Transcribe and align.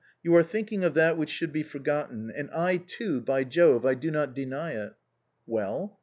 You 0.23 0.35
are 0.35 0.41
thinking 0.41 0.83
of 0.83 0.95
that 0.95 1.15
which 1.15 1.29
should 1.29 1.53
be 1.53 1.61
for 1.61 1.77
gotten, 1.77 2.31
and 2.31 2.49
I 2.49 2.77
too, 2.77 3.21
by 3.21 3.43
Jove, 3.43 3.85
I 3.85 3.93
do 3.93 4.09
not 4.09 4.33
deny 4.33 4.71
it." 4.71 4.93
"Well?" 5.45 5.99